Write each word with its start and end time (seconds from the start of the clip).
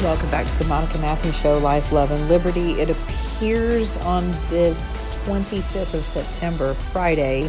Welcome 0.00 0.28
back 0.28 0.44
to 0.44 0.58
the 0.58 0.64
Monica 0.64 0.98
Matthews 0.98 1.38
Show, 1.38 1.56
Life, 1.58 1.92
Love, 1.92 2.10
and 2.10 2.28
Liberty. 2.28 2.72
It 2.72 2.90
appears 2.90 3.96
on 3.98 4.28
this 4.50 4.80
25th 5.24 5.94
of 5.94 6.04
September, 6.06 6.74
Friday, 6.74 7.48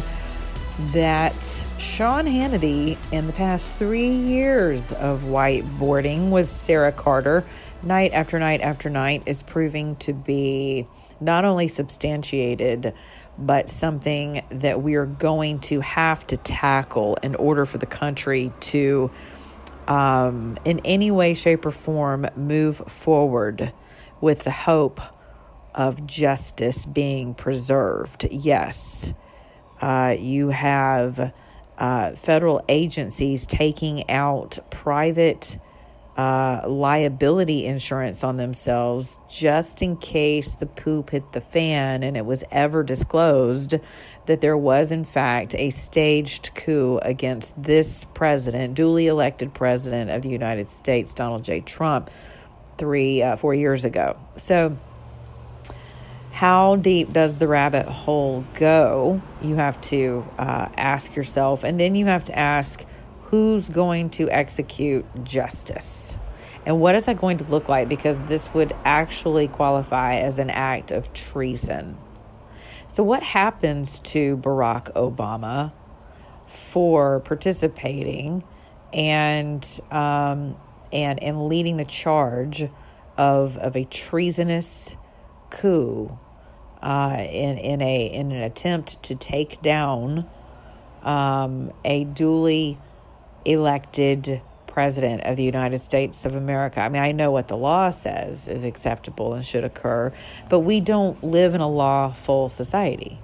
that 0.92 1.34
Sean 1.78 2.24
Hannity, 2.24 2.96
in 3.10 3.26
the 3.26 3.32
past 3.32 3.76
three 3.76 4.08
years 4.08 4.92
of 4.92 5.22
whiteboarding 5.22 6.30
with 6.30 6.48
Sarah 6.48 6.92
Carter, 6.92 7.44
night 7.82 8.12
after 8.12 8.38
night 8.38 8.60
after 8.60 8.88
night, 8.88 9.24
is 9.26 9.42
proving 9.42 9.96
to 9.96 10.12
be 10.12 10.86
not 11.20 11.44
only 11.44 11.66
substantiated, 11.66 12.94
but 13.36 13.68
something 13.68 14.44
that 14.50 14.80
we 14.80 14.94
are 14.94 15.06
going 15.06 15.58
to 15.58 15.80
have 15.80 16.24
to 16.28 16.36
tackle 16.36 17.18
in 17.24 17.34
order 17.34 17.66
for 17.66 17.78
the 17.78 17.86
country 17.86 18.52
to 18.60 19.10
um, 19.88 20.58
in 20.64 20.80
any 20.84 21.10
way, 21.10 21.34
shape, 21.34 21.66
or 21.66 21.70
form 21.70 22.26
move 22.36 22.78
forward 22.86 23.72
with 24.20 24.44
the 24.44 24.50
hope 24.50 25.00
of 25.74 26.06
justice 26.06 26.86
being 26.86 27.34
preserved. 27.34 28.26
Yes, 28.30 29.12
uh, 29.80 30.16
you 30.18 30.48
have 30.48 31.32
uh, 31.78 32.12
federal 32.12 32.64
agencies 32.68 33.46
taking 33.46 34.08
out 34.10 34.58
private 34.70 35.58
uh, 36.16 36.62
liability 36.66 37.66
insurance 37.66 38.24
on 38.24 38.36
themselves 38.36 39.20
just 39.28 39.82
in 39.82 39.96
case 39.98 40.54
the 40.54 40.66
poop 40.66 41.10
hit 41.10 41.32
the 41.32 41.40
fan 41.40 42.02
and 42.02 42.16
it 42.16 42.24
was 42.24 42.42
ever 42.50 42.82
disclosed 42.82 43.74
that 44.24 44.40
there 44.40 44.56
was, 44.56 44.92
in 44.92 45.04
fact, 45.04 45.54
a 45.54 45.70
staged 45.70 46.54
coup 46.54 46.98
against 47.02 47.60
this 47.62 48.04
president, 48.14 48.74
duly 48.74 49.06
elected 49.06 49.54
president 49.54 50.10
of 50.10 50.22
the 50.22 50.28
United 50.28 50.68
States, 50.68 51.14
Donald 51.14 51.44
J. 51.44 51.60
Trump, 51.60 52.10
three, 52.78 53.22
uh, 53.22 53.36
four 53.36 53.54
years 53.54 53.84
ago. 53.84 54.16
So, 54.36 54.76
how 56.32 56.76
deep 56.76 57.12
does 57.12 57.38
the 57.38 57.48
rabbit 57.48 57.86
hole 57.86 58.44
go? 58.54 59.22
You 59.40 59.54
have 59.56 59.80
to 59.82 60.26
uh, 60.38 60.68
ask 60.76 61.16
yourself, 61.16 61.64
and 61.64 61.80
then 61.80 61.94
you 61.94 62.06
have 62.06 62.24
to 62.24 62.38
ask 62.38 62.84
who's 63.26 63.68
going 63.68 64.10
to 64.10 64.30
execute 64.30 65.04
justice. 65.24 66.16
And 66.64 66.80
what 66.80 66.94
is 66.94 67.06
that 67.06 67.16
going 67.16 67.38
to 67.38 67.44
look 67.44 67.68
like? 67.68 67.88
Because 67.88 68.20
this 68.22 68.52
would 68.54 68.72
actually 68.84 69.48
qualify 69.48 70.16
as 70.16 70.38
an 70.38 70.50
act 70.50 70.90
of 70.90 71.12
treason. 71.12 71.96
So, 72.88 73.02
what 73.02 73.22
happens 73.22 74.00
to 74.00 74.36
Barack 74.36 74.92
Obama 74.92 75.72
for 76.46 77.20
participating 77.20 78.44
and 78.92 79.80
um, 79.90 80.56
and 80.92 81.22
and 81.22 81.48
leading 81.48 81.76
the 81.76 81.84
charge 81.84 82.62
of 83.16 83.58
of 83.58 83.76
a 83.76 83.84
treasonous 83.84 84.96
coup 85.50 86.16
uh, 86.82 87.16
in 87.20 87.58
in 87.58 87.82
a 87.82 88.06
in 88.06 88.32
an 88.32 88.42
attempt 88.42 89.02
to 89.04 89.14
take 89.14 89.60
down 89.62 90.28
um, 91.02 91.72
a 91.84 92.04
duly 92.04 92.78
elected 93.46 94.42
president 94.66 95.22
of 95.22 95.36
the 95.36 95.42
United 95.42 95.78
States 95.78 96.26
of 96.26 96.34
America. 96.34 96.80
I 96.80 96.90
mean, 96.90 97.00
I 97.00 97.12
know 97.12 97.30
what 97.30 97.48
the 97.48 97.56
law 97.56 97.88
says 97.88 98.46
is 98.46 98.62
acceptable 98.62 99.32
and 99.32 99.42
should 99.42 99.64
occur, 99.64 100.12
but 100.50 100.60
we 100.60 100.80
don't 100.80 101.24
live 101.24 101.54
in 101.54 101.62
a 101.62 101.68
lawful 101.68 102.50
society. 102.50 103.18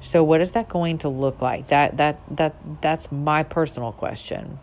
So 0.00 0.24
what 0.24 0.40
is 0.40 0.52
that 0.52 0.68
going 0.68 0.98
to 0.98 1.08
look 1.08 1.40
like? 1.40 1.68
That 1.68 1.96
that 1.98 2.20
that 2.36 2.56
that's 2.80 3.12
my 3.12 3.42
personal 3.44 3.92
question. 3.92 4.58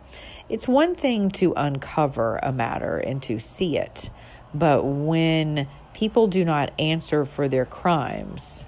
It's 0.48 0.68
one 0.68 0.94
thing 0.94 1.30
to 1.32 1.54
uncover 1.54 2.36
a 2.42 2.52
matter 2.52 2.98
and 2.98 3.22
to 3.22 3.38
see 3.38 3.78
it, 3.78 4.10
but 4.52 4.84
when 4.84 5.66
people 5.94 6.26
do 6.26 6.44
not 6.44 6.72
answer 6.78 7.24
for 7.24 7.48
their 7.48 7.64
crimes, 7.64 8.66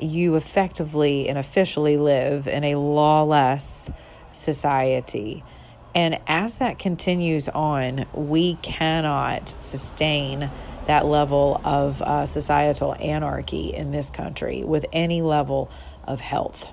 you 0.00 0.34
effectively 0.34 1.28
and 1.28 1.38
officially 1.38 1.96
live 1.96 2.48
in 2.48 2.64
a 2.64 2.74
lawless 2.74 3.90
society. 4.34 5.44
And 5.94 6.18
as 6.26 6.58
that 6.58 6.78
continues 6.78 7.48
on, 7.48 8.06
we 8.12 8.54
cannot 8.56 9.62
sustain 9.62 10.50
that 10.86 11.06
level 11.06 11.60
of 11.64 12.02
uh, 12.02 12.26
societal 12.26 12.94
anarchy 12.98 13.72
in 13.72 13.90
this 13.90 14.10
country 14.10 14.62
with 14.64 14.86
any 14.92 15.22
level 15.22 15.70
of 16.04 16.20
health, 16.20 16.72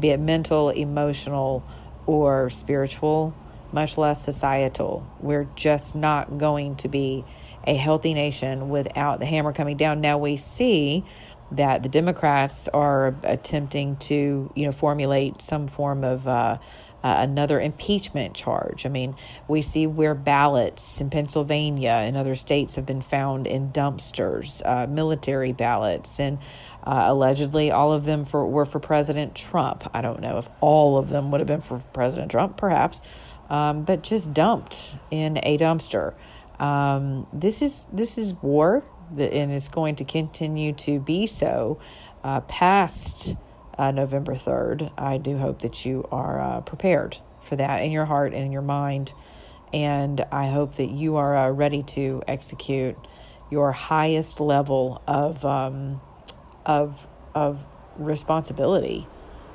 be 0.00 0.10
it 0.10 0.20
mental, 0.20 0.70
emotional, 0.70 1.62
or 2.06 2.48
spiritual, 2.48 3.34
much 3.72 3.98
less 3.98 4.24
societal. 4.24 5.06
We're 5.20 5.48
just 5.56 5.94
not 5.94 6.38
going 6.38 6.76
to 6.76 6.88
be 6.88 7.24
a 7.66 7.74
healthy 7.74 8.14
nation 8.14 8.70
without 8.70 9.18
the 9.18 9.26
hammer 9.26 9.52
coming 9.52 9.76
down. 9.76 10.00
Now 10.00 10.16
we 10.16 10.36
see 10.38 11.04
that 11.50 11.82
the 11.82 11.88
Democrats 11.88 12.68
are 12.68 13.14
attempting 13.22 13.96
to, 13.96 14.52
you 14.54 14.66
know, 14.66 14.72
formulate 14.72 15.40
some 15.40 15.66
form 15.66 16.04
of 16.04 16.28
uh, 16.28 16.58
uh, 17.02 17.16
another 17.18 17.60
impeachment 17.60 18.34
charge. 18.34 18.84
I 18.84 18.88
mean, 18.88 19.14
we 19.46 19.62
see 19.62 19.86
where 19.86 20.14
ballots 20.14 21.00
in 21.00 21.10
Pennsylvania 21.10 21.90
and 21.90 22.16
other 22.16 22.34
states 22.34 22.74
have 22.74 22.86
been 22.86 23.02
found 23.02 23.46
in 23.46 23.70
dumpsters, 23.70 24.62
uh, 24.64 24.86
military 24.86 25.52
ballots, 25.52 26.18
and 26.18 26.38
uh, 26.84 27.04
allegedly 27.06 27.70
all 27.70 27.92
of 27.92 28.04
them 28.04 28.24
for 28.24 28.46
were 28.46 28.64
for 28.64 28.80
President 28.80 29.34
Trump. 29.34 29.88
I 29.94 30.00
don't 30.00 30.20
know 30.20 30.38
if 30.38 30.48
all 30.60 30.98
of 30.98 31.08
them 31.08 31.30
would 31.30 31.40
have 31.40 31.46
been 31.46 31.60
for 31.60 31.78
President 31.92 32.30
Trump, 32.30 32.56
perhaps, 32.56 33.02
um, 33.48 33.84
but 33.84 34.02
just 34.02 34.34
dumped 34.34 34.94
in 35.10 35.38
a 35.42 35.56
dumpster. 35.56 36.14
Um, 36.58 37.28
this 37.32 37.62
is 37.62 37.86
this 37.92 38.18
is 38.18 38.34
war, 38.34 38.82
and 39.10 39.52
it's 39.52 39.68
going 39.68 39.96
to 39.96 40.04
continue 40.04 40.72
to 40.72 40.98
be 41.00 41.26
so 41.26 41.80
uh, 42.22 42.40
past 42.42 43.34
uh, 43.76 43.90
November 43.90 44.34
3rd. 44.34 44.92
I 44.98 45.18
do 45.18 45.38
hope 45.38 45.62
that 45.62 45.84
you 45.84 46.06
are 46.10 46.40
uh, 46.40 46.60
prepared 46.60 47.18
for 47.42 47.56
that 47.56 47.82
in 47.82 47.90
your 47.90 48.04
heart 48.04 48.34
and 48.34 48.44
in 48.44 48.52
your 48.52 48.62
mind. 48.62 49.12
And 49.72 50.24
I 50.32 50.48
hope 50.48 50.76
that 50.76 50.90
you 50.90 51.16
are 51.16 51.36
uh, 51.36 51.50
ready 51.50 51.82
to 51.84 52.22
execute 52.26 52.96
your 53.50 53.72
highest 53.72 54.40
level 54.40 55.02
of, 55.06 55.44
um, 55.44 56.00
of, 56.66 57.06
of 57.34 57.64
responsibility 57.96 59.06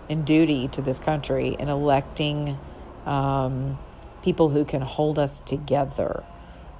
and 0.09 0.25
duty 0.25 0.67
to 0.69 0.81
this 0.81 0.99
country 0.99 1.55
in 1.59 1.69
electing 1.69 2.57
um, 3.05 3.77
people 4.23 4.49
who 4.49 4.65
can 4.65 4.81
hold 4.81 5.19
us 5.19 5.39
together. 5.41 6.23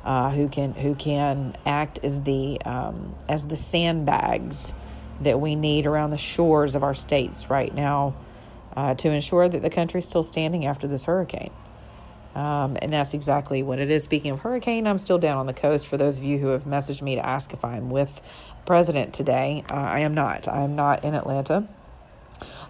Uh, 0.04 0.32
who 0.32 0.50
can 0.50 0.74
who 0.74 0.96
can 0.96 1.56
act 1.66 1.98
as 2.04 2.20
the 2.22 2.62
um, 2.66 3.16
as 3.30 3.48
the 3.48 3.56
sandbags 3.56 4.74
that 5.22 5.40
we 5.40 5.56
need 5.56 5.86
around 5.86 6.10
the 6.10 6.18
shores 6.18 6.76
of 6.76 6.84
our 6.84 6.94
states 6.94 7.50
right 7.50 7.74
now 7.74 8.14
uh, 8.76 8.96
to 8.96 9.10
ensure 9.10 9.48
that 9.48 9.62
the 9.62 9.70
country's 9.70 10.06
still 10.06 10.24
standing 10.24 10.66
after 10.66 10.88
this 10.88 11.06
hurricane. 11.06 11.52
Um, 12.36 12.78
and 12.82 12.92
that's 12.92 13.14
exactly 13.14 13.62
what 13.62 13.80
it 13.80 13.92
is. 13.92 14.04
Speaking 14.04 14.32
of 14.32 14.40
hurricane, 14.40 14.88
I'm 14.88 14.98
still 14.98 15.20
down 15.20 15.38
on 15.38 15.46
the 15.46 15.54
coast. 15.54 15.86
For 15.86 15.98
those 15.98 16.18
of 16.18 16.24
you 16.24 16.40
who 16.40 16.48
have 16.48 16.64
messaged 16.64 17.02
me 17.02 17.16
to 17.16 17.26
ask 17.26 17.54
if 17.54 17.64
I'm 17.64 17.90
with 17.90 18.22
President 18.66 19.14
today, 19.14 19.64
uh, 19.70 19.76
I 19.76 20.00
am 20.00 20.16
not. 20.16 20.48
I 20.48 20.62
am 20.62 20.76
not 20.76 21.04
in 21.04 21.14
Atlanta. 21.14 21.68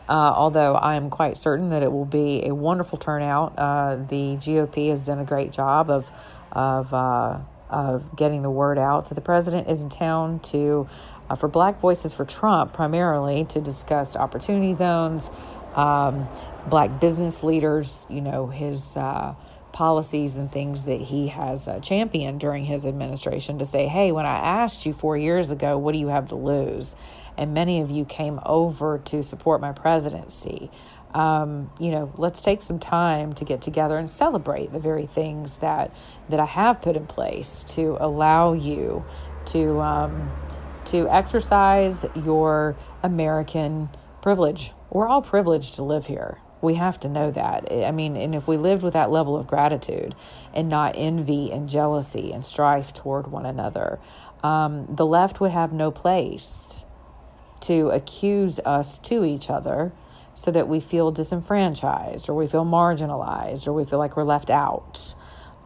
Uh, 0.08 0.34
although 0.36 0.76
I 0.76 0.96
am 0.96 1.10
quite 1.10 1.38
certain 1.38 1.70
that 1.70 1.82
it 1.82 1.92
will 1.92 2.06
be 2.06 2.46
a 2.46 2.54
wonderful 2.54 2.98
turnout. 2.98 3.54
Uh, 3.58 3.96
the 3.96 4.36
GOP 4.36 4.90
has 4.90 5.06
done 5.06 5.20
a 5.20 5.26
great 5.26 5.52
job 5.52 5.90
of 5.90 6.12
of 6.52 6.94
uh, 6.94 7.40
of 7.70 8.16
getting 8.16 8.42
the 8.42 8.52
word 8.52 8.78
out 8.78 9.10
that 9.10 9.16
the 9.16 9.22
president 9.22 9.70
is 9.70 9.84
in 9.84 9.90
town 9.90 10.40
to 10.40 10.88
uh, 11.30 11.36
for 11.36 11.48
Black 11.48 11.80
Voices 11.80 12.14
for 12.14 12.26
Trump, 12.26 12.74
primarily 12.74 13.46
to 13.46 13.62
discuss 13.62 14.16
opportunity 14.16 14.74
zones, 14.74 15.32
um, 15.76 16.28
black 16.68 17.00
business 17.00 17.42
leaders. 17.42 18.06
You 18.10 18.22
know 18.22 18.48
his 18.48 18.98
uh, 18.98 19.36
policies 19.74 20.38
and 20.38 20.52
things 20.52 20.86
that 20.86 21.02
he 21.02 21.28
has 21.28 21.68
uh, 21.68 21.80
championed 21.80 22.40
during 22.40 22.64
his 22.64 22.86
administration 22.86 23.58
to 23.58 23.66
say, 23.66 23.88
hey, 23.88 24.12
when 24.12 24.26
I 24.26 24.36
asked 24.36 24.86
you 24.86 24.94
four 24.94 25.18
years 25.18 25.52
ago, 25.52 25.78
what 25.78 25.92
do 25.92 26.00
you 26.00 26.08
have 26.08 26.30
to 26.30 26.36
lose? 26.36 26.96
And 27.38 27.54
many 27.54 27.82
of 27.82 27.92
you 27.92 28.06
came 28.06 28.40
over 28.46 29.00
to 29.00 29.24
support 29.24 29.60
my 29.60 29.74
presidency. 29.74 30.72
Um, 31.14 31.72
you 31.80 31.92
know, 31.92 32.14
let's 32.18 32.42
take 32.42 32.62
some 32.62 32.80
time 32.80 33.34
to 33.34 33.46
get 33.46 33.62
together 33.62 33.98
and 33.98 34.10
celebrate 34.10 34.72
the 34.72 34.80
very 34.80 35.06
things 35.06 35.58
that 35.58 35.96
that 36.30 36.40
I 36.40 36.46
have 36.46 36.82
put 36.82 36.96
in 36.96 37.06
place 37.06 37.64
to 37.76 37.98
allow 38.00 38.54
you 38.54 39.04
to 39.48 39.80
um, 39.80 40.32
to 40.86 41.08
exercise 41.10 42.06
your 42.16 42.76
American 43.04 43.90
privilege. 44.22 44.72
We're 44.90 45.08
all 45.08 45.22
privileged 45.22 45.76
to 45.76 45.84
live 45.84 46.06
here. 46.06 46.43
We 46.64 46.76
have 46.76 47.00
to 47.02 47.10
know 47.10 47.30
that. 47.32 47.72
I 47.72 47.92
mean, 47.92 48.16
and 48.18 48.34
if 48.34 48.48
we 48.48 48.58
lived 48.58 48.84
with 48.84 48.94
that 48.94 49.12
level 49.12 49.36
of 49.38 49.48
gratitude 49.48 50.16
and 50.54 50.70
not 50.70 50.96
envy 50.98 51.52
and 51.52 51.70
jealousy 51.70 52.32
and 52.32 52.44
strife 52.44 52.94
toward 52.94 53.28
one 53.28 53.46
another, 53.46 54.00
um, 54.44 54.88
the 54.90 55.06
left 55.06 55.42
would 55.42 55.52
have 55.52 55.74
no 55.74 55.92
place 55.92 56.86
to 57.62 57.90
accuse 57.90 58.60
us 58.62 59.00
to 59.00 59.24
each 59.26 59.50
other 59.50 59.94
so 60.34 60.52
that 60.52 60.68
we 60.68 60.80
feel 60.80 61.12
disenfranchised 61.12 62.30
or 62.30 62.34
we 62.34 62.48
feel 62.48 62.66
marginalized 62.66 63.68
or 63.68 63.74
we 63.74 63.86
feel 63.86 64.00
like 64.00 64.18
we're 64.18 64.24
left 64.24 64.50
out. 64.50 65.16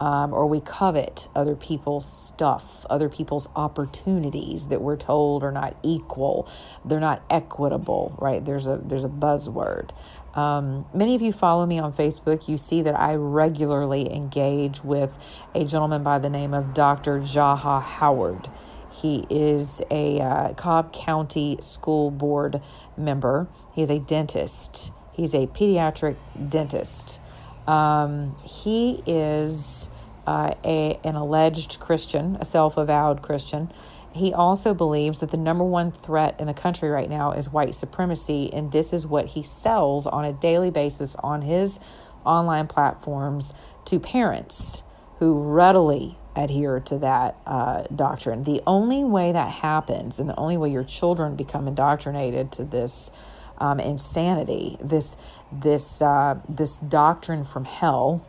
Um, 0.00 0.32
or 0.32 0.46
we 0.46 0.60
covet 0.60 1.26
other 1.34 1.56
people's 1.56 2.06
stuff, 2.06 2.86
other 2.88 3.08
people's 3.08 3.48
opportunities 3.56 4.68
that 4.68 4.80
we're 4.80 4.96
told 4.96 5.42
are 5.42 5.50
not 5.50 5.76
equal, 5.82 6.48
they're 6.84 7.00
not 7.00 7.20
equitable, 7.28 8.16
right? 8.20 8.44
There's 8.44 8.68
a 8.68 8.76
there's 8.76 9.04
a 9.04 9.08
buzzword. 9.08 9.90
Um, 10.34 10.86
many 10.94 11.14
of 11.14 11.22
you 11.22 11.32
follow 11.32 11.66
me 11.66 11.78
on 11.78 11.92
Facebook. 11.92 12.48
You 12.48 12.58
see 12.58 12.82
that 12.82 12.98
I 12.98 13.14
regularly 13.14 14.12
engage 14.12 14.84
with 14.84 15.18
a 15.54 15.64
gentleman 15.64 16.02
by 16.02 16.18
the 16.18 16.30
name 16.30 16.54
of 16.54 16.74
Dr. 16.74 17.20
Jaha 17.20 17.82
Howard. 17.82 18.48
He 18.90 19.26
is 19.30 19.80
a 19.90 20.20
uh, 20.20 20.54
Cobb 20.54 20.92
County 20.92 21.56
School 21.60 22.10
Board 22.10 22.60
member. 22.96 23.48
He's 23.74 23.90
a 23.90 24.00
dentist. 24.00 24.92
He's 25.12 25.34
a 25.34 25.46
pediatric 25.46 26.16
dentist. 26.48 27.20
Um, 27.66 28.36
he 28.44 29.02
is 29.06 29.90
uh, 30.26 30.54
a, 30.64 30.98
an 31.04 31.16
alleged 31.16 31.78
Christian, 31.80 32.36
a 32.36 32.44
self 32.44 32.76
avowed 32.76 33.22
Christian. 33.22 33.70
He 34.18 34.34
also 34.34 34.74
believes 34.74 35.20
that 35.20 35.30
the 35.30 35.36
number 35.36 35.64
one 35.64 35.92
threat 35.92 36.38
in 36.40 36.46
the 36.46 36.54
country 36.54 36.88
right 36.88 37.08
now 37.08 37.32
is 37.32 37.48
white 37.48 37.74
supremacy, 37.74 38.52
and 38.52 38.72
this 38.72 38.92
is 38.92 39.06
what 39.06 39.26
he 39.26 39.42
sells 39.42 40.06
on 40.06 40.24
a 40.24 40.32
daily 40.32 40.70
basis 40.70 41.16
on 41.16 41.42
his 41.42 41.80
online 42.24 42.66
platforms 42.66 43.54
to 43.86 43.98
parents 43.98 44.82
who 45.18 45.40
readily 45.40 46.18
adhere 46.36 46.78
to 46.78 46.98
that 46.98 47.36
uh, 47.46 47.82
doctrine. 47.94 48.44
The 48.44 48.60
only 48.66 49.02
way 49.02 49.32
that 49.32 49.50
happens, 49.50 50.18
and 50.18 50.28
the 50.28 50.38
only 50.38 50.56
way 50.56 50.70
your 50.70 50.84
children 50.84 51.34
become 51.34 51.66
indoctrinated 51.66 52.52
to 52.52 52.64
this 52.64 53.10
um, 53.58 53.80
insanity, 53.80 54.76
this 54.80 55.16
this 55.50 56.00
uh, 56.00 56.38
this 56.48 56.78
doctrine 56.78 57.44
from 57.44 57.64
hell, 57.64 58.24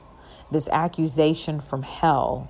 this 0.51 0.67
accusation 0.69 1.59
from 1.59 1.83
hell, 1.83 2.49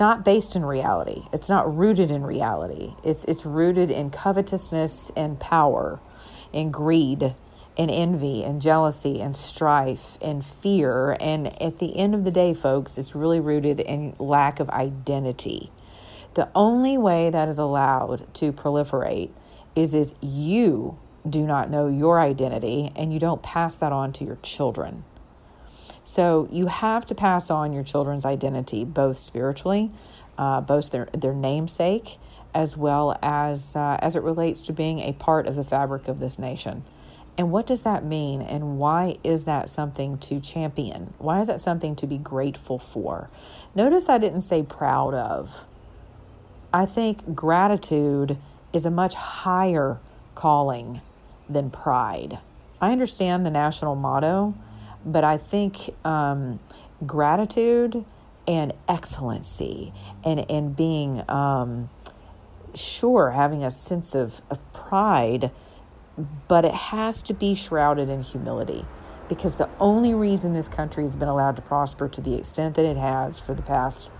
not 0.00 0.24
based 0.24 0.54
in 0.54 0.64
reality. 0.64 1.22
It's 1.32 1.48
not 1.48 1.74
rooted 1.76 2.10
in 2.10 2.24
reality. 2.24 2.94
It's 3.04 3.24
it's 3.24 3.44
rooted 3.44 3.90
in 3.90 4.10
covetousness 4.10 5.10
and 5.16 5.40
power, 5.40 6.00
and 6.52 6.72
greed, 6.72 7.34
and 7.76 7.90
envy, 7.90 8.44
and 8.44 8.60
jealousy, 8.60 9.20
and 9.20 9.34
strife, 9.34 10.18
and 10.20 10.44
fear. 10.44 11.16
And 11.20 11.60
at 11.62 11.78
the 11.78 11.96
end 11.96 12.14
of 12.14 12.24
the 12.24 12.30
day, 12.30 12.54
folks, 12.54 12.98
it's 12.98 13.14
really 13.14 13.40
rooted 13.40 13.80
in 13.80 14.14
lack 14.18 14.60
of 14.60 14.70
identity. 14.70 15.70
The 16.34 16.48
only 16.54 16.96
way 16.96 17.30
that 17.30 17.48
is 17.48 17.58
allowed 17.58 18.32
to 18.34 18.52
proliferate 18.52 19.30
is 19.74 19.94
if 19.94 20.12
you 20.20 20.98
do 21.28 21.46
not 21.46 21.70
know 21.70 21.88
your 21.88 22.20
identity 22.20 22.90
and 22.96 23.12
you 23.12 23.20
don't 23.20 23.42
pass 23.42 23.74
that 23.76 23.92
on 23.92 24.12
to 24.14 24.24
your 24.24 24.38
children. 24.42 25.04
So 26.04 26.48
you 26.50 26.66
have 26.66 27.06
to 27.06 27.14
pass 27.14 27.50
on 27.50 27.72
your 27.72 27.84
children's 27.84 28.24
identity, 28.24 28.84
both 28.84 29.18
spiritually, 29.18 29.90
uh, 30.36 30.60
both 30.60 30.90
their 30.90 31.08
their 31.12 31.34
namesake, 31.34 32.18
as 32.54 32.76
well 32.76 33.18
as 33.22 33.76
uh, 33.76 33.98
as 34.00 34.16
it 34.16 34.22
relates 34.22 34.62
to 34.62 34.72
being 34.72 34.98
a 34.98 35.12
part 35.12 35.46
of 35.46 35.56
the 35.56 35.64
fabric 35.64 36.08
of 36.08 36.18
this 36.18 36.38
nation. 36.38 36.84
And 37.38 37.50
what 37.50 37.66
does 37.66 37.82
that 37.82 38.04
mean? 38.04 38.42
And 38.42 38.78
why 38.78 39.16
is 39.24 39.44
that 39.44 39.70
something 39.70 40.18
to 40.18 40.38
champion? 40.38 41.14
Why 41.18 41.40
is 41.40 41.46
that 41.46 41.60
something 41.60 41.96
to 41.96 42.06
be 42.06 42.18
grateful 42.18 42.78
for? 42.78 43.30
Notice 43.74 44.08
I 44.08 44.18
didn't 44.18 44.42
say 44.42 44.62
proud 44.62 45.14
of. 45.14 45.64
I 46.74 46.84
think 46.84 47.34
gratitude 47.34 48.38
is 48.72 48.84
a 48.84 48.90
much 48.90 49.14
higher 49.14 50.00
calling 50.34 51.00
than 51.48 51.70
pride. 51.70 52.38
I 52.80 52.92
understand 52.92 53.46
the 53.46 53.50
national 53.50 53.94
motto, 53.94 54.54
but 55.04 55.24
I 55.24 55.36
think 55.36 55.90
um, 56.04 56.60
gratitude 57.04 58.04
and 58.46 58.72
excellency 58.88 59.92
and, 60.24 60.50
and 60.50 60.76
being 60.76 61.22
um, 61.28 61.90
sure, 62.74 63.30
having 63.30 63.64
a 63.64 63.70
sense 63.70 64.14
of, 64.14 64.42
of 64.50 64.72
pride, 64.72 65.50
but 66.48 66.64
it 66.64 66.74
has 66.74 67.22
to 67.22 67.34
be 67.34 67.54
shrouded 67.54 68.08
in 68.08 68.22
humility 68.22 68.84
because 69.28 69.56
the 69.56 69.68
only 69.80 70.12
reason 70.12 70.52
this 70.52 70.68
country 70.68 71.04
has 71.04 71.16
been 71.16 71.28
allowed 71.28 71.56
to 71.56 71.62
prosper 71.62 72.08
to 72.08 72.20
the 72.20 72.34
extent 72.34 72.74
that 72.74 72.84
it 72.84 72.96
has 72.96 73.38
for 73.38 73.54
the 73.54 73.62
past 73.62 74.10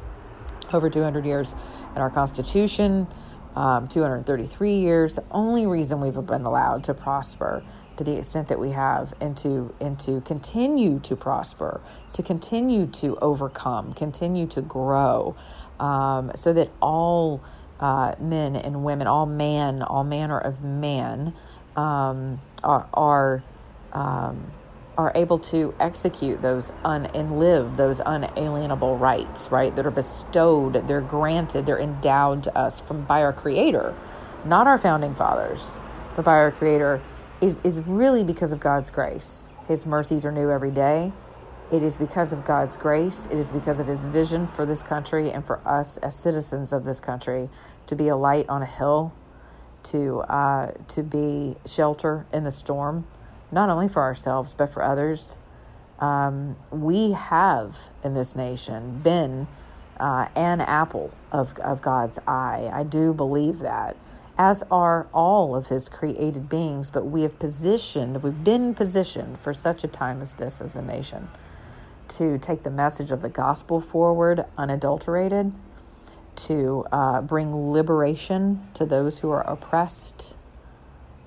over 0.72 0.88
200 0.88 1.26
years 1.26 1.54
and 1.88 1.98
our 1.98 2.10
Constitution, 2.10 3.06
um, 3.54 3.86
233 3.86 4.74
years, 4.74 5.16
the 5.16 5.24
only 5.30 5.66
reason 5.66 6.00
we've 6.00 6.14
been 6.26 6.44
allowed 6.44 6.84
to 6.84 6.94
prosper 6.94 7.62
to 7.96 8.04
the 8.04 8.16
extent 8.16 8.48
that 8.48 8.58
we 8.58 8.70
have 8.70 9.12
and 9.20 9.36
to 9.36 9.74
and 9.80 9.98
to 10.00 10.20
continue 10.22 10.98
to 11.00 11.14
prosper 11.14 11.80
to 12.12 12.22
continue 12.22 12.86
to 12.86 13.16
overcome 13.16 13.92
continue 13.92 14.46
to 14.46 14.62
grow 14.62 15.36
um, 15.78 16.30
so 16.34 16.52
that 16.52 16.70
all 16.80 17.42
uh, 17.80 18.14
men 18.18 18.56
and 18.56 18.84
women 18.84 19.06
all 19.06 19.26
man 19.26 19.82
all 19.82 20.04
manner 20.04 20.38
of 20.38 20.64
man 20.64 21.34
um, 21.76 22.40
are 22.64 22.88
are 22.94 23.42
um, 23.92 24.50
are 24.98 25.12
able 25.14 25.38
to 25.38 25.74
execute 25.80 26.42
those 26.42 26.72
un 26.84 27.06
and 27.06 27.38
live 27.38 27.76
those 27.76 28.00
unalienable 28.04 28.96
rights 28.98 29.50
right 29.50 29.74
that 29.76 29.86
are 29.86 29.90
bestowed 29.90 30.74
they're 30.86 31.00
granted 31.00 31.64
they're 31.66 31.80
endowed 31.80 32.42
to 32.42 32.56
us 32.56 32.80
from 32.80 33.04
by 33.04 33.22
our 33.22 33.32
creator 33.32 33.94
not 34.44 34.66
our 34.66 34.78
founding 34.78 35.14
fathers 35.14 35.80
but 36.14 36.24
by 36.24 36.34
our 36.34 36.50
creator 36.50 37.00
is, 37.42 37.60
is 37.64 37.80
really 37.80 38.24
because 38.24 38.52
of 38.52 38.60
God's 38.60 38.90
grace. 38.90 39.48
His 39.66 39.84
mercies 39.84 40.24
are 40.24 40.32
new 40.32 40.50
every 40.50 40.70
day. 40.70 41.12
It 41.72 41.82
is 41.82 41.98
because 41.98 42.32
of 42.32 42.44
God's 42.44 42.76
grace. 42.76 43.26
It 43.30 43.38
is 43.38 43.52
because 43.52 43.78
of 43.78 43.86
His 43.86 44.04
vision 44.04 44.46
for 44.46 44.64
this 44.66 44.82
country 44.82 45.30
and 45.30 45.44
for 45.44 45.60
us 45.66 45.98
as 45.98 46.14
citizens 46.14 46.72
of 46.72 46.84
this 46.84 47.00
country 47.00 47.48
to 47.86 47.96
be 47.96 48.08
a 48.08 48.16
light 48.16 48.48
on 48.48 48.62
a 48.62 48.66
hill, 48.66 49.14
to 49.84 50.20
uh, 50.20 50.72
to 50.88 51.02
be 51.02 51.56
shelter 51.66 52.26
in 52.32 52.44
the 52.44 52.50
storm, 52.50 53.06
not 53.52 53.68
only 53.68 53.88
for 53.88 54.02
ourselves 54.02 54.54
but 54.54 54.66
for 54.72 54.82
others. 54.82 55.38
Um, 55.98 56.56
we 56.72 57.12
have 57.12 57.76
in 58.02 58.14
this 58.14 58.34
nation 58.34 58.98
been 59.00 59.46
uh, 60.00 60.26
an 60.34 60.60
apple 60.60 61.14
of 61.30 61.56
of 61.60 61.80
God's 61.80 62.18
eye. 62.26 62.68
I 62.72 62.82
do 62.82 63.14
believe 63.14 63.60
that 63.60 63.96
as 64.38 64.64
are 64.70 65.06
all 65.12 65.54
of 65.54 65.68
his 65.68 65.88
created 65.88 66.48
beings, 66.48 66.90
but 66.90 67.06
we 67.06 67.22
have 67.22 67.38
positioned, 67.38 68.22
we've 68.22 68.42
been 68.42 68.74
positioned 68.74 69.38
for 69.38 69.52
such 69.52 69.84
a 69.84 69.88
time 69.88 70.20
as 70.22 70.34
this 70.34 70.60
as 70.60 70.74
a 70.74 70.82
nation 70.82 71.28
to 72.08 72.38
take 72.38 72.62
the 72.62 72.70
message 72.70 73.10
of 73.10 73.22
the 73.22 73.28
gospel 73.28 73.80
forward 73.80 74.44
unadulterated, 74.56 75.54
to 76.34 76.84
uh, 76.90 77.20
bring 77.20 77.72
liberation 77.72 78.66
to 78.74 78.86
those 78.86 79.20
who 79.20 79.30
are 79.30 79.42
oppressed, 79.48 80.36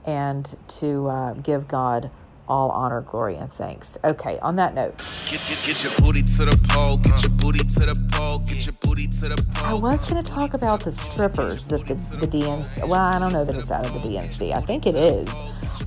and 0.05 0.55
to 0.67 1.07
uh, 1.07 1.33
give 1.33 1.67
God 1.67 2.09
all 2.47 2.69
honor, 2.71 3.01
glory, 3.01 3.35
and 3.35 3.51
thanks. 3.51 3.97
Okay, 4.03 4.37
on 4.39 4.55
that 4.57 4.75
note. 4.75 4.97
Get, 5.29 5.41
get, 5.47 5.63
get 5.65 5.83
your 5.83 5.93
booty 5.99 6.21
to 6.21 6.45
the 6.45 6.65
pole, 6.69 6.97
get 6.97 7.21
your 7.23 7.31
booty 7.31 7.59
to 7.59 7.79
the 7.79 8.09
pole, 8.11 8.39
get 8.39 8.65
your 8.65 8.75
booty 8.81 9.07
to 9.07 9.29
the 9.29 9.51
pole. 9.55 9.65
I 9.65 9.73
was 9.73 10.07
going 10.09 10.23
to 10.23 10.31
talk 10.31 10.53
about 10.53 10.83
the 10.83 10.91
strippers 10.91 11.67
that 11.69 11.85
the, 11.87 11.95
the 11.95 12.27
DNC, 12.27 12.87
well, 12.87 13.01
I 13.01 13.17
don't 13.17 13.33
know 13.33 13.43
that 13.43 13.55
it's 13.55 13.71
out 13.71 13.85
of 13.85 13.93
the 13.93 13.99
DNC. 14.09 14.53
I 14.53 14.61
think 14.61 14.85
it 14.85 14.95
is. 14.95 15.29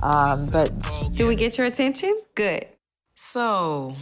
Um, 0.03 0.47
but 0.51 0.71
Do 1.15 1.27
we 1.27 1.35
get 1.35 1.57
your 1.57 1.67
attention? 1.67 2.19
Good. 2.35 2.65
So, 3.15 3.95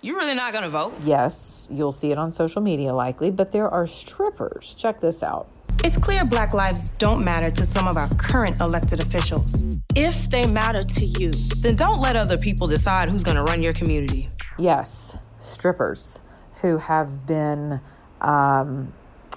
you're 0.00 0.16
really 0.16 0.34
not 0.34 0.52
gonna 0.52 0.68
vote? 0.68 0.94
yes, 1.02 1.68
you'll 1.70 1.92
see 1.92 2.10
it 2.10 2.18
on 2.18 2.32
social 2.32 2.60
media 2.62 2.92
likely, 2.92 3.30
but 3.30 3.52
there 3.52 3.68
are 3.68 3.86
strippers. 3.86 4.74
Check 4.74 5.00
this 5.00 5.22
out. 5.22 5.48
It's 5.84 5.98
clear 5.98 6.24
black 6.24 6.54
lives 6.54 6.90
don't 6.90 7.24
matter 7.24 7.50
to 7.50 7.66
some 7.66 7.88
of 7.88 7.96
our 7.96 8.08
current 8.10 8.60
elected 8.60 9.00
officials. 9.00 9.64
If 9.96 10.30
they 10.30 10.46
matter 10.46 10.84
to 10.84 11.04
you, 11.04 11.32
Then 11.56 11.74
don't 11.74 12.00
let 12.00 12.14
other 12.14 12.38
people 12.38 12.68
decide 12.68 13.10
who's 13.12 13.24
gonna 13.24 13.42
run 13.42 13.64
your 13.64 13.72
community. 13.72 14.28
Yes, 14.58 15.18
strippers 15.40 16.20
who 16.60 16.78
have 16.78 17.26
been 17.26 17.80
um, 18.20 18.92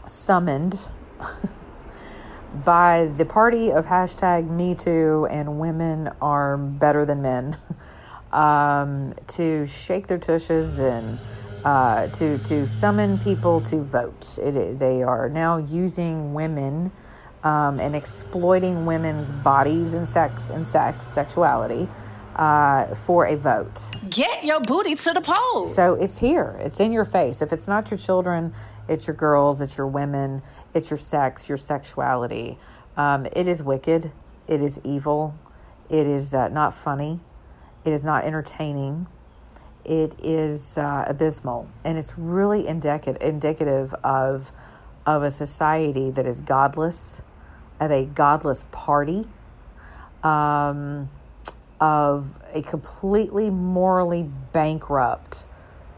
summoned 0.06 0.80
by 2.64 3.12
the 3.18 3.25
party 3.25 3.72
of 3.72 3.88
hashtag 3.88 4.48
Me 4.48 4.75
Too 4.75 5.28
and 5.32 5.60
women 5.60 6.12
are 6.22 6.58
better 6.58 7.06
than 7.06 7.24
men 7.24 7.58
um, 8.32 9.16
to 9.30 9.66
shake 9.66 10.06
their 10.06 10.20
tushes 10.20 10.78
and 10.78 11.18
uh, 11.65 12.07
to 12.07 12.38
to 12.39 12.67
summon 12.67 13.17
people 13.17 13.60
to 13.60 13.81
vote. 13.81 14.38
It, 14.41 14.79
they 14.79 15.03
are 15.03 15.27
now 15.27 15.57
using 15.57 16.34
women 16.34 16.91
um, 17.43 17.79
and 17.79 17.95
exploiting 17.95 18.86
women's 18.86 19.31
bodies 19.31 19.95
and 19.95 20.07
sex 20.07 20.50
and 20.51 20.65
sex 20.65 21.05
sexuality 21.05 21.89
uh, 22.36 22.93
for 22.93 23.25
a 23.25 23.36
vote. 23.36 23.91
get 24.10 24.43
your 24.43 24.60
booty 24.62 24.95
to 24.95 25.13
the 25.13 25.22
polls. 25.22 25.74
So 25.74 25.95
it's 25.95 26.19
here. 26.19 26.55
It's 26.60 26.79
in 26.79 26.91
your 26.91 27.05
face. 27.05 27.41
If 27.41 27.51
it's 27.51 27.67
not 27.67 27.89
your 27.89 27.98
children, 27.98 28.53
it's 28.88 29.07
your 29.07 29.15
girls, 29.15 29.62
it's 29.62 29.77
your 29.77 29.88
women, 29.88 30.41
it's 30.74 30.91
your 30.91 30.98
sex, 30.98 31.50
your 31.50 31.57
sexuality. 31.57 32.57
Um, 32.98 33.25
it 33.36 33.48
is 33.48 33.63
wicked. 33.63 34.12
It 34.48 34.62
is 34.62 34.79
evil. 34.84 35.34
It 35.89 36.05
is 36.07 36.34
uh, 36.34 36.50
not 36.50 36.74
funny. 36.74 37.19
It 37.84 37.93
is 37.93 38.05
not 38.05 38.24
entertaining. 38.25 39.07
It 39.86 40.15
is 40.24 40.77
uh, 40.77 41.06
abysmal, 41.08 41.70
and 41.84 41.98
it's 41.98 42.18
really 42.18 42.63
indic- 42.63 43.18
indicative 43.18 43.94
of 44.04 44.51
of 45.06 45.22
a 45.22 45.30
society 45.30 46.10
that 46.10 46.25
is 46.25 46.42
godless, 46.42 47.22
of 47.80 47.92
a 47.92 48.06
godless 48.06 48.65
party, 48.72 49.25
um, 50.24 51.10
of 51.80 52.42
a 52.54 52.63
completely 52.63 53.51
morally 53.51 54.24
bankrupt 54.51 55.46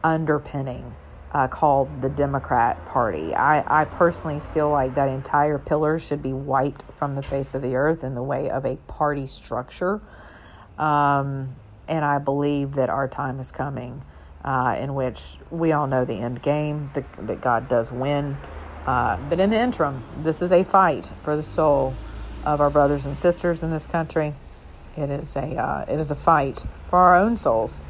underpinning 0.04 0.92
uh, 1.32 1.48
called 1.48 2.02
the 2.02 2.10
Democrat 2.10 2.84
Party. 2.86 3.34
I, 3.36 3.82
I 3.82 3.86
personally 3.86 4.40
feel 4.40 4.70
like 4.70 4.96
that 4.96 5.10
entire 5.10 5.60
pillar 5.60 6.00
should 6.00 6.22
be 6.22 6.34
wiped 6.34 6.84
from 6.94 7.16
the 7.16 7.22
face 7.22 7.56
of 7.56 7.62
the 7.62 7.76
earth 7.76 8.04
in 8.04 8.16
the 8.16 8.24
way 8.24 8.50
of 8.50 8.66
a 8.66 8.76
party 8.88 9.28
structure. 9.28 10.02
Um, 10.78 11.56
and 11.88 12.04
I 12.04 12.20
believe 12.20 12.74
that 12.74 12.90
our 12.90 13.08
time 13.08 13.40
is 13.40 13.52
coming 13.52 14.04
uh, 14.44 14.78
in 14.80 14.96
which 14.96 15.36
we 15.52 15.72
all 15.72 15.88
know 15.88 16.06
the 16.06 16.16
end 16.16 16.42
game, 16.42 16.90
the, 16.94 17.04
that 17.24 17.42
God 17.42 17.68
does 17.68 17.92
win. 17.92 18.38
Uh, 18.86 19.18
but 19.30 19.40
in 19.40 19.50
the 19.50 19.60
interim, 19.60 20.04
this 20.24 20.42
is 20.42 20.52
a 20.52 20.64
fight 20.64 21.12
for 21.22 21.36
the 21.36 21.44
soul 21.44 21.94
of 22.46 22.62
our 22.62 22.70
brothers 22.70 23.06
and 23.06 23.16
sisters 23.16 23.62
in 23.64 23.72
this 23.72 23.86
country. 23.86 24.34
It 24.96 25.10
is 25.10 25.36
a 25.36 25.56
uh, 25.56 25.86
it 25.88 26.00
is 26.00 26.10
a 26.10 26.16
fight 26.16 26.66
for 26.90 26.98
our 26.98 27.18
own 27.18 27.36
souls 27.36 27.84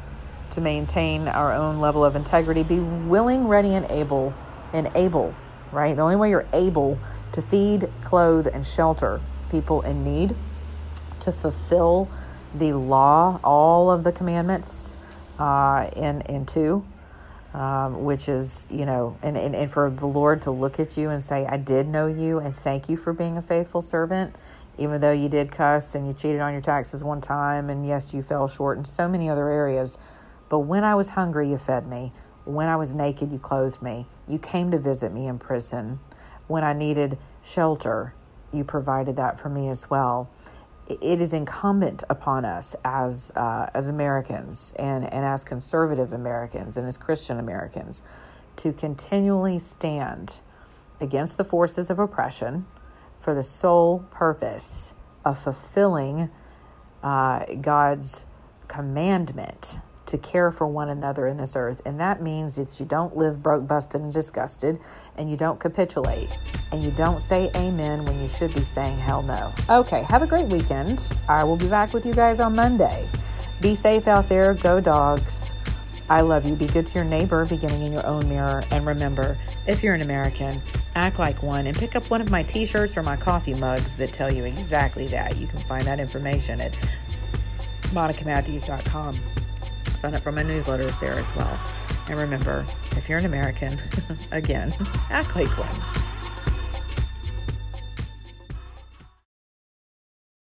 to 0.50 0.60
maintain 0.60 1.28
our 1.28 1.52
own 1.52 1.78
level 1.78 2.04
of 2.04 2.16
integrity, 2.16 2.62
be 2.62 2.80
willing, 2.80 3.46
ready, 3.46 3.74
and 3.74 3.86
able, 3.90 4.34
and 4.72 4.90
able. 4.94 5.34
Right, 5.70 5.94
the 5.94 6.02
only 6.02 6.16
way 6.16 6.30
you're 6.30 6.48
able 6.54 6.98
to 7.32 7.42
feed, 7.42 7.90
clothe, 8.02 8.46
and 8.46 8.64
shelter 8.64 9.20
people 9.50 9.82
in 9.82 10.02
need, 10.02 10.34
to 11.20 11.30
fulfill 11.30 12.08
the 12.54 12.72
law, 12.72 13.40
all 13.44 13.90
of 13.90 14.04
the 14.04 14.12
commandments, 14.12 14.98
uh, 15.38 15.88
in 15.96 16.20
in 16.22 16.46
two, 16.46 16.84
um, 17.54 18.04
which 18.04 18.28
is 18.28 18.68
you 18.70 18.86
know, 18.86 19.16
and, 19.22 19.36
and 19.36 19.54
and 19.54 19.70
for 19.70 19.90
the 19.90 20.06
Lord 20.06 20.42
to 20.42 20.50
look 20.50 20.80
at 20.80 20.96
you 20.96 21.10
and 21.10 21.22
say, 21.22 21.46
"I 21.46 21.56
did 21.56 21.88
know 21.88 22.06
you, 22.06 22.38
and 22.38 22.54
thank 22.54 22.88
you 22.88 22.96
for 22.96 23.12
being 23.12 23.36
a 23.36 23.42
faithful 23.42 23.80
servant." 23.80 24.36
Even 24.78 25.00
though 25.00 25.12
you 25.12 25.28
did 25.28 25.50
cuss 25.50 25.96
and 25.96 26.06
you 26.06 26.12
cheated 26.12 26.40
on 26.40 26.52
your 26.52 26.62
taxes 26.62 27.02
one 27.02 27.20
time, 27.20 27.68
and 27.68 27.84
yes, 27.86 28.14
you 28.14 28.22
fell 28.22 28.46
short 28.46 28.78
in 28.78 28.84
so 28.84 29.08
many 29.08 29.28
other 29.28 29.48
areas, 29.48 29.98
but 30.48 30.60
when 30.60 30.84
I 30.84 30.94
was 30.94 31.08
hungry, 31.08 31.50
you 31.50 31.56
fed 31.56 31.88
me. 31.88 32.12
When 32.44 32.68
I 32.68 32.76
was 32.76 32.94
naked, 32.94 33.32
you 33.32 33.40
clothed 33.40 33.82
me. 33.82 34.06
You 34.28 34.38
came 34.38 34.70
to 34.70 34.78
visit 34.78 35.12
me 35.12 35.26
in 35.26 35.38
prison. 35.38 35.98
When 36.46 36.62
I 36.62 36.72
needed 36.72 37.18
shelter, 37.42 38.14
you 38.52 38.64
provided 38.64 39.16
that 39.16 39.38
for 39.38 39.48
me 39.48 39.68
as 39.68 39.90
well. 39.90 40.30
It 40.88 41.20
is 41.20 41.34
incumbent 41.34 42.02
upon 42.08 42.44
us 42.44 42.74
as 42.84 43.30
uh, 43.36 43.68
as 43.74 43.88
Americans 43.88 44.74
and, 44.78 45.04
and 45.12 45.24
as 45.24 45.44
conservative 45.44 46.12
Americans 46.12 46.76
and 46.78 46.86
as 46.86 46.96
Christian 46.96 47.38
Americans 47.38 48.02
to 48.56 48.72
continually 48.72 49.58
stand 49.58 50.40
against 51.00 51.36
the 51.36 51.44
forces 51.44 51.90
of 51.90 51.98
oppression 51.98 52.66
for 53.18 53.34
the 53.34 53.42
sole 53.42 54.00
purpose 54.10 54.94
of 55.24 55.38
fulfilling 55.38 56.30
uh, 57.02 57.44
God's 57.60 58.26
commandment 58.66 59.78
to 60.08 60.18
care 60.18 60.50
for 60.50 60.66
one 60.66 60.88
another 60.88 61.26
in 61.26 61.36
this 61.36 61.56
earth. 61.56 61.80
And 61.86 62.00
that 62.00 62.22
means 62.22 62.56
that 62.56 62.80
you 62.80 62.86
don't 62.86 63.16
live 63.16 63.42
broke, 63.42 63.66
busted, 63.66 64.00
and 64.00 64.12
disgusted, 64.12 64.78
and 65.16 65.30
you 65.30 65.36
don't 65.36 65.60
capitulate, 65.60 66.36
and 66.72 66.82
you 66.82 66.90
don't 66.92 67.20
say 67.20 67.50
amen 67.54 68.04
when 68.04 68.20
you 68.20 68.28
should 68.28 68.54
be 68.54 68.60
saying 68.60 68.98
hell 68.98 69.22
no. 69.22 69.52
Okay, 69.70 70.02
have 70.02 70.22
a 70.22 70.26
great 70.26 70.46
weekend. 70.46 71.10
I 71.28 71.44
will 71.44 71.56
be 71.56 71.68
back 71.68 71.92
with 71.92 72.04
you 72.04 72.14
guys 72.14 72.40
on 72.40 72.56
Monday. 72.56 73.06
Be 73.60 73.74
safe 73.74 74.06
out 74.06 74.28
there. 74.28 74.54
Go, 74.54 74.80
dogs. 74.80 75.52
I 76.10 76.22
love 76.22 76.46
you. 76.46 76.54
Be 76.54 76.66
good 76.66 76.86
to 76.86 76.94
your 76.94 77.04
neighbor, 77.04 77.44
beginning 77.44 77.82
in 77.82 77.92
your 77.92 78.06
own 78.06 78.28
mirror. 78.28 78.64
And 78.70 78.86
remember, 78.86 79.36
if 79.66 79.82
you're 79.82 79.94
an 79.94 80.00
American, 80.00 80.58
act 80.94 81.18
like 81.18 81.42
one 81.42 81.66
and 81.66 81.76
pick 81.76 81.94
up 81.96 82.08
one 82.10 82.20
of 82.20 82.30
my 82.30 82.42
t 82.42 82.64
shirts 82.64 82.96
or 82.96 83.02
my 83.02 83.16
coffee 83.16 83.54
mugs 83.54 83.94
that 83.94 84.12
tell 84.12 84.32
you 84.32 84.44
exactly 84.44 85.06
that. 85.08 85.36
You 85.36 85.46
can 85.46 85.58
find 85.58 85.84
that 85.86 86.00
information 86.00 86.60
at 86.60 86.72
monicamatthews.com. 87.92 89.14
Sign 89.98 90.14
up 90.14 90.22
for 90.22 90.30
my 90.30 90.44
newsletters 90.44 90.98
there 91.00 91.14
as 91.14 91.34
well. 91.34 91.58
And 92.08 92.20
remember, 92.20 92.64
if 92.92 93.08
you're 93.08 93.18
an 93.18 93.26
American, 93.26 93.76
again, 94.30 94.72
act 95.10 95.34
like 95.34 95.48
one. 95.58 96.07